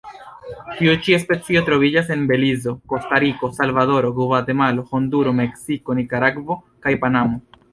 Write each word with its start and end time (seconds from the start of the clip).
Tiu 0.77 0.93
ĉi 1.07 1.17
specio 1.23 1.61
troviĝas 1.67 2.09
en 2.15 2.23
Belizo, 2.31 2.73
Kostariko, 2.93 3.51
Salvadoro, 3.59 4.09
Gvatemalo, 4.21 4.87
Honduro, 4.95 5.37
Meksiko, 5.43 5.99
Nikaragvo 6.01 6.59
kaj 6.87 6.97
Panamo. 7.07 7.65